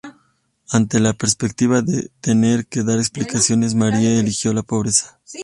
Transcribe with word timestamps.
Ante 0.71 0.99
la 0.99 1.13
perspectiva 1.13 1.83
de 1.83 2.09
tener 2.21 2.65
que 2.65 2.81
dar 2.81 2.97
explicaciones, 2.97 3.75
Marie 3.75 4.17
eligió 4.19 4.51
la 4.51 4.63
pobreza. 4.63 5.19